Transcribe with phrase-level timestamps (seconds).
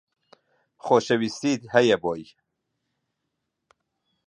[0.85, 2.25] خۆشەویستیت هەیە بۆی